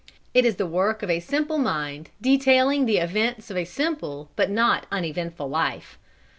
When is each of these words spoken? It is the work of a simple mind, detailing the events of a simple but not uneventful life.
It 0.33 0.45
is 0.45 0.55
the 0.55 0.65
work 0.65 1.03
of 1.03 1.11
a 1.11 1.19
simple 1.19 1.59
mind, 1.59 2.09
detailing 2.19 2.87
the 2.87 2.97
events 2.97 3.51
of 3.51 3.57
a 3.57 3.65
simple 3.65 4.31
but 4.35 4.49
not 4.49 4.87
uneventful 4.91 5.47
life. 5.47 5.99